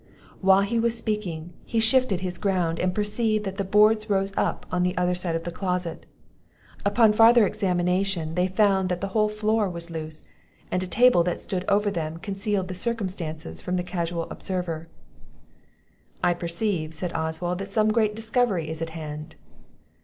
[0.39, 4.65] While he was speaking, he shifted his ground, and perceived that the boards rose up
[4.71, 6.07] on the other side of the closet;
[6.83, 10.23] upon farther examination they found that the whole floor was loose,
[10.71, 14.87] and a table that stood over them concealed the circumstance from a casual observer.
[16.23, 19.35] "I perceive," said Oswald, "that some great discovery is at hand."